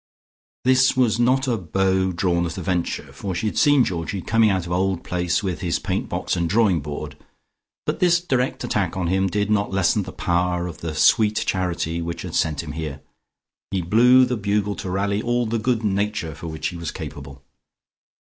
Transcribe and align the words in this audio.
This 0.63 0.97
was 0.97 1.19
not 1.19 1.47
a 1.47 1.57
bow 1.57 2.11
drawn 2.11 2.47
at 2.47 2.57
a 2.57 2.61
venture, 2.63 3.13
for 3.13 3.35
she 3.35 3.45
had 3.45 3.55
seen 3.59 3.83
Georgie 3.85 4.23
come 4.23 4.43
out 4.49 4.65
of 4.65 4.71
Old 4.71 5.03
Place 5.03 5.43
with 5.43 5.61
his 5.61 5.77
paint 5.77 6.09
box 6.09 6.35
and 6.35 6.49
drawing 6.49 6.79
board, 6.79 7.15
but 7.85 7.99
this 7.99 8.19
direct 8.19 8.63
attack 8.63 8.97
on 8.97 9.05
him 9.09 9.27
did 9.27 9.51
not 9.51 9.69
lessen 9.69 10.01
the 10.01 10.11
power 10.11 10.65
of 10.65 10.79
the 10.79 10.95
"sweet 10.95 11.35
charity" 11.45 12.01
which 12.01 12.23
had 12.23 12.33
sent 12.33 12.63
him 12.63 12.71
here. 12.71 13.01
He 13.69 13.83
blew 13.83 14.25
the 14.25 14.37
bugle 14.37 14.73
to 14.77 14.89
rally 14.89 15.21
all 15.21 15.45
the 15.45 15.59
good 15.59 15.83
nature 15.83 16.33
for 16.33 16.47
which 16.47 16.69
he 16.69 16.77
was 16.77 16.89
capable. 16.89 17.43